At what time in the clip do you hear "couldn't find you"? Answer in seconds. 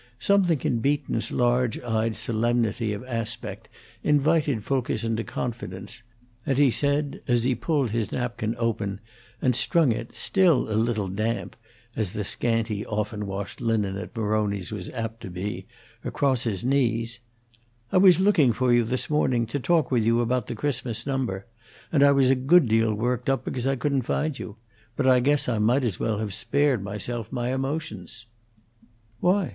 23.75-24.55